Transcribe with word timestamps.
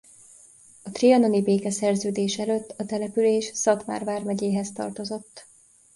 A 0.83 0.91
trianoni 0.91 1.41
békeszerződés 1.41 2.37
előtt 2.37 2.73
a 2.79 2.85
település 2.85 3.45
Szatmár 3.53 4.03
vármegyéhez 4.03 4.71
tartozott. 4.71 5.45